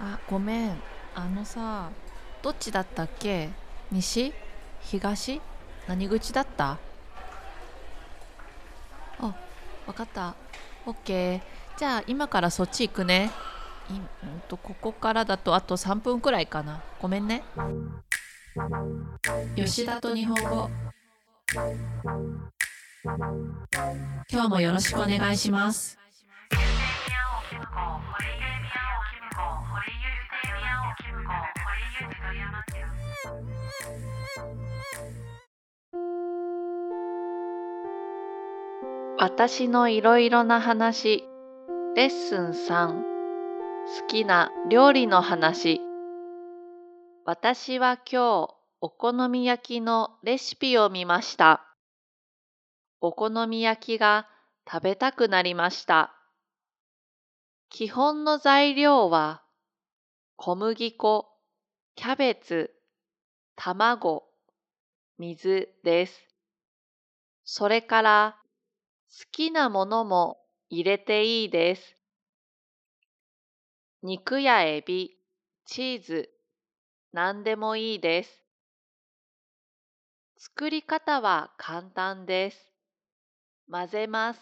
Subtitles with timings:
[0.00, 0.76] あごめん。
[1.14, 1.90] あのさ
[2.42, 3.50] どっちだったっけ？
[3.90, 4.32] 西？
[4.80, 5.40] 東？
[5.86, 6.78] 何口だった？
[9.20, 9.34] あ
[9.86, 10.34] わかった。
[10.86, 11.40] オッケー。
[11.78, 13.30] じゃあ今からそっち行くね。
[13.90, 16.82] いうんとここからだとあと3分くらいかな。
[17.00, 17.42] ごめんね。
[19.56, 20.70] 吉田と日本語。
[24.30, 25.98] 今日もよろしくお願いします。
[39.18, 41.24] 私のいろいろな話。
[41.96, 43.02] レッスン3
[44.00, 45.80] 好きな料理の話。
[47.24, 51.64] 私は今日お好み焼きのレシピを見ました。
[53.00, 54.28] お好み焼きが
[54.70, 56.14] 食べたくなりました。
[57.70, 59.42] 基本の材料は
[60.36, 61.26] 小麦粉、
[61.96, 62.74] キャベツ、
[63.54, 64.24] 卵、
[65.16, 66.28] 水です。
[67.44, 68.36] それから
[69.08, 71.96] 好きなものも入れていいです。
[74.02, 75.16] 肉やエビ、
[75.66, 76.30] チーズ、
[77.12, 78.42] 何でもいいです。
[80.36, 82.72] 作り方は簡単です。
[83.70, 84.40] 混ぜます。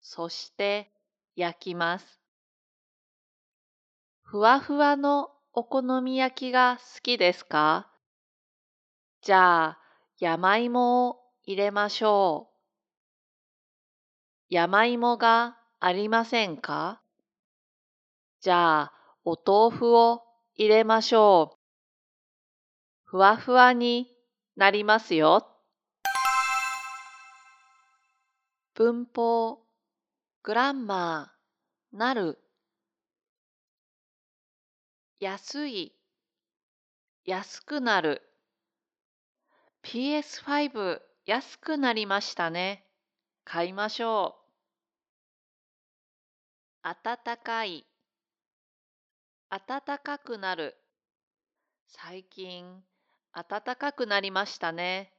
[0.00, 0.90] そして
[1.36, 2.20] 焼きます。
[4.22, 7.90] ふわふわのお好み焼きが好きですか？
[9.20, 9.78] じゃあ、
[10.18, 12.54] 山芋を入れましょう。
[14.48, 17.02] 山芋がありませんか？
[18.40, 18.92] じゃあ、
[19.26, 20.22] お豆腐を
[20.54, 21.58] 入れましょう。
[23.04, 24.08] ふわふわに
[24.56, 25.46] なりますよ。
[28.72, 29.58] 文法、
[30.42, 32.41] グランマー、なる。
[35.22, 35.92] 安い、
[37.24, 38.22] 安くなる。
[39.82, 42.84] PS5 安くなりましたね。
[43.44, 44.36] 買いましょ
[46.82, 46.88] う。
[47.04, 47.86] 暖かい、
[49.48, 50.76] 暖かくなる。
[51.86, 52.82] 最近、
[53.32, 55.12] 暖かくなりましたね。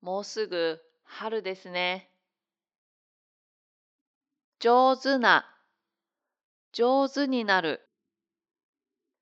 [0.00, 2.10] もうすぐ春ですね。
[4.58, 5.44] 上手な、
[6.72, 7.87] 上手になる。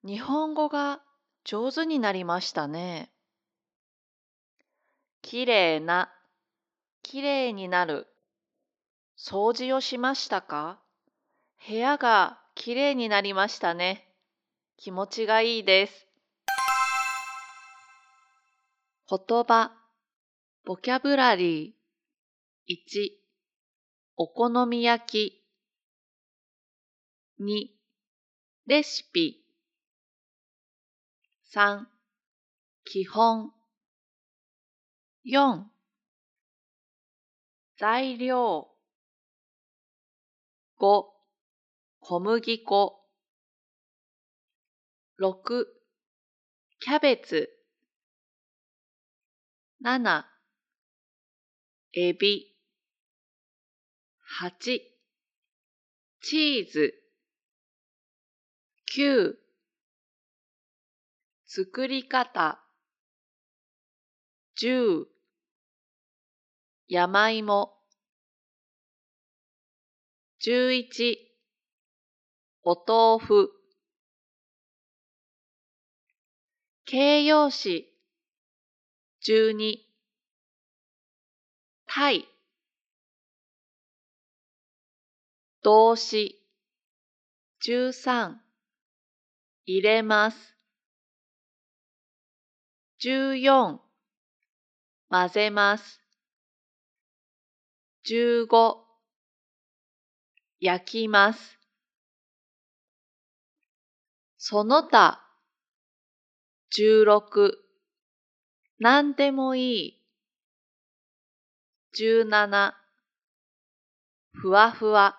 [0.06, 1.00] 日本語が
[1.42, 3.10] 上手になりましたね。
[5.20, 6.12] きれいな、
[7.02, 8.06] きれいになる。
[9.18, 10.78] 掃除をしましたか？
[11.66, 14.06] 部屋がきれいになりましたね。
[14.76, 16.06] 気持ちがいいです。
[19.10, 19.72] 言葉、
[20.64, 22.72] ボキャブラリー。
[22.72, 23.10] 1、
[24.18, 25.42] お好み焼き。
[27.40, 27.66] 2、
[28.68, 29.42] レシピ。
[31.56, 31.86] 3、
[32.84, 33.50] 基本。
[35.24, 35.70] 4、
[37.78, 38.76] 材料。
[40.76, 41.06] 5、
[42.00, 43.00] 小麦粉。
[45.18, 45.64] 6、
[46.78, 47.48] キャベツ。
[49.82, 50.26] 7、
[51.94, 52.54] エビ。
[54.42, 54.80] 8、
[56.20, 56.94] チーズ。
[58.94, 59.45] 9、
[61.58, 62.62] 作り方。
[64.60, 65.06] 10、
[66.86, 67.72] 山芋。
[70.44, 71.16] 11、
[72.62, 73.50] お豆腐。
[76.84, 77.90] 形容詞。
[79.26, 79.78] 12、
[81.86, 82.28] タイ。
[85.62, 86.38] 動詞。
[87.62, 88.34] 13、
[89.64, 90.55] 入れます。
[93.02, 93.78] 14、
[95.10, 96.00] 混ぜます。
[98.08, 98.76] 15、
[100.60, 101.58] 焼きます。
[104.38, 105.22] その他。
[106.72, 107.52] 16、
[108.78, 110.02] 何でもいい。
[111.98, 112.72] 17、
[114.32, 115.18] ふわふわ。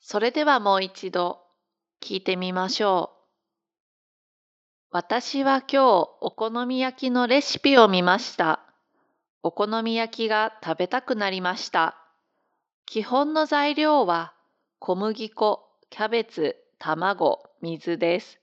[0.00, 1.40] それではもう一度
[2.00, 3.19] 聞いてみましょう。
[4.92, 8.58] 私は今日お好み焼きのレシピを見ました。
[9.40, 11.96] お好み焼きが食べたくなりました。
[12.86, 14.34] 基本の材料は
[14.80, 18.40] 小麦粉、キャベツ、卵、水です。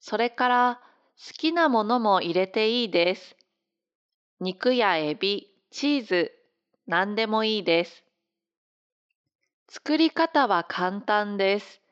[0.00, 0.80] それから
[1.18, 3.36] 好きなものも入れていいです。
[4.40, 6.32] 肉やエビ、チーズ、
[6.86, 8.02] 何でもいいです。
[9.68, 11.82] 作り方は簡単です。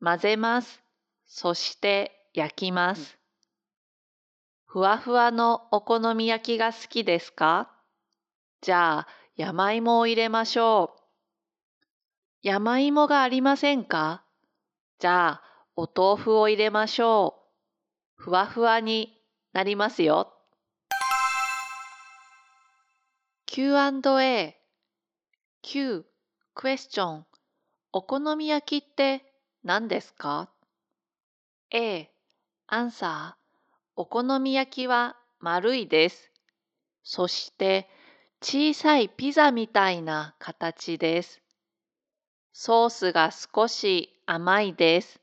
[0.00, 0.80] 混ぜます。
[1.26, 3.21] そして焼きます。
[4.72, 7.70] ふわふわのお好み焼きが好きですか？
[8.62, 11.00] じゃあ、山芋を入れましょう。
[12.40, 14.24] 山芋がありませんか？
[14.98, 15.42] じゃあ、
[15.76, 17.44] お豆腐を入れましょ
[18.18, 18.22] う。
[18.22, 19.14] ふわふわに
[19.52, 20.32] なりますよ。
[23.44, 24.56] Q&A
[25.60, 26.06] Q
[26.56, 27.24] Question
[27.92, 29.34] お好み焼きって
[29.64, 30.48] 何ですか
[31.70, 32.10] ?A
[32.68, 33.41] アンサー
[33.94, 36.32] お好み焼きは丸いです。
[37.02, 37.90] そして
[38.40, 41.42] 小さいピザみたいな形です。
[42.54, 45.20] ソースが少し甘いです。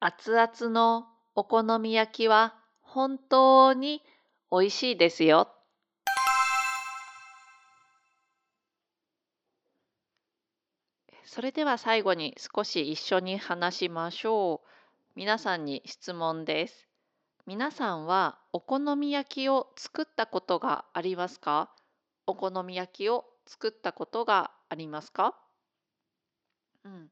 [0.00, 1.06] 熱々の
[1.36, 4.02] お好み焼きは本当に
[4.50, 5.48] 美味しいですよ。
[11.24, 14.68] それでは最後に少し一緒に話しましょう。
[15.14, 16.89] 皆さんに質問です。
[17.50, 21.68] 皆さんはお好み焼きを作ったことがありますか？
[22.28, 25.34] お好み焼きを作ったことがありますか？
[26.84, 27.08] うん、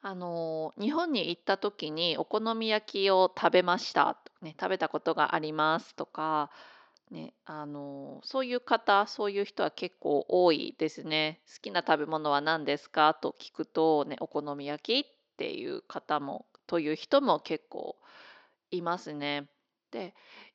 [0.00, 6.52] あの日本に行った時にお好み焼きを食べました、ね、食べたことがありますとか、
[7.10, 11.40] ね、あのそういう方そういう人は結構多いですね。
[11.52, 13.14] 好きな食べ物は何ですか？
[13.14, 17.96] と聞くと、ね、お好み焼きっていう方もという人も結構
[18.70, 19.48] いますね。
[19.90, 20.14] で、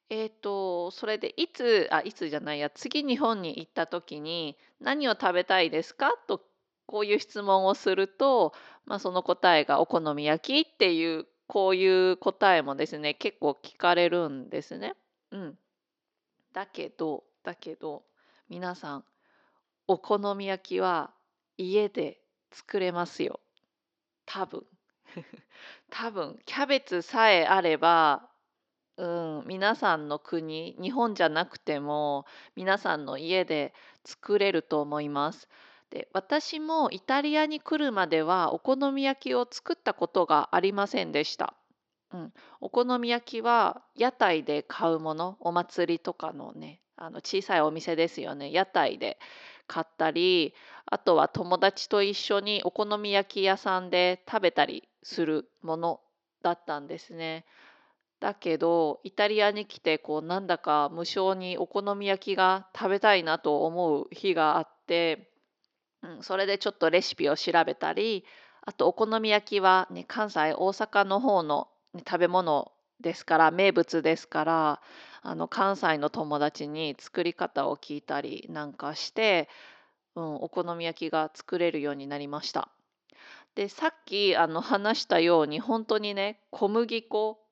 [0.10, 6.12] えーと、それでいつあいつじゃないや次日本に行った時に何を食べたいですか？
[6.28, 6.42] と
[6.86, 8.54] こういう質問をすると、
[8.86, 14.96] まあ、その答えがお好み焼きっていうこういう答えもですね結構聞かれるんですね。
[15.32, 15.58] うん、
[16.54, 18.04] だけどだけど
[18.50, 19.06] 皆さん
[19.88, 21.12] お好み焼きは
[21.58, 22.20] 家で
[22.52, 23.40] 作れますよ。
[24.26, 24.66] 多分。
[25.90, 26.40] 多分。
[26.46, 28.30] キャベツさえあれば
[28.98, 32.26] うん、皆さんの国、日本じゃなくても
[32.56, 33.74] 皆さんの家で
[34.06, 35.50] 作れると思います。
[35.90, 41.54] で、私もイタリアに来るまではお好み焼きを作ったことがありませんでした。
[42.14, 49.18] うん、お好み焼きは屋台で買うもの、お祭りとかのね、あの小さいお店ですよね、屋台で
[49.68, 50.54] 買ったり、
[50.86, 56.00] あとは友達と一緒にお好み焼き屋さんで食べたりするもの
[56.42, 57.46] だったんですね。
[58.26, 65.30] だけどイタリアに来てこうなんだか無性にお好み焼きが食べたいなと思う日があって、
[66.02, 68.26] うん、それでちょっとレシピを調べたり
[68.66, 74.82] あとお好み焼きは、ね、関西大阪の方の、ね、食べ物ですから名物ですから
[75.22, 79.50] あの関西の友達に作り方を聞いたりなんかして、
[80.16, 82.70] うん、お好み焼きが作れるようになりました。
[83.54, 87.45] でさっきあの話したように本当にね小麦粉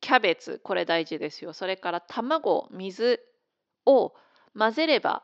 [0.00, 1.52] キャベツこれ大事ですよ。
[1.52, 3.20] それから卵水
[3.86, 4.14] を
[4.56, 5.22] 混ぜれば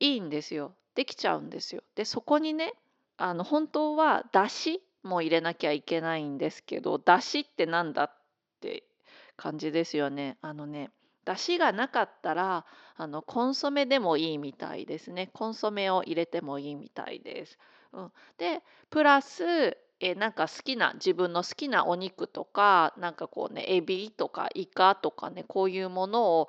[0.00, 0.74] いいんですよ。
[0.94, 1.82] できちゃうんですよ。
[1.94, 2.74] でそこにね
[3.16, 8.10] あの本当はだしも入れなきゃいけないんですけどだしってなんだっ
[8.60, 8.84] て
[9.36, 10.38] 感じですよね。
[10.40, 10.90] あのね
[11.24, 12.66] だしがなかったら
[12.96, 15.30] あのコンソメでもいいみたいですね。
[15.32, 17.58] コンソメを入れてもいいみたいです、
[17.92, 26.48] うん、でプラスえなんか好きな自分の好きなお肉とかなんかこうねエビとかイカとかねこういうものを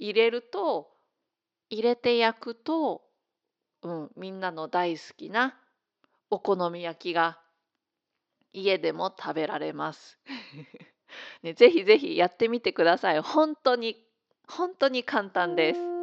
[0.00, 0.88] 入れると
[1.70, 3.02] 入れて焼くと、
[3.82, 5.54] うん、みんなの大好きな
[6.28, 7.38] お好み焼きが
[8.52, 10.18] 家でも食べられます。
[11.42, 13.20] ね、ぜひぜひやってみてください。
[13.20, 14.04] 本当に
[14.48, 15.97] 本当に簡単です。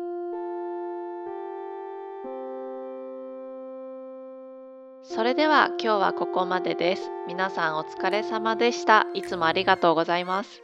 [5.08, 7.12] それでは今日はここまでです。
[7.28, 9.06] 皆さんお疲れ様でした。
[9.14, 10.64] いつもありがとうございます。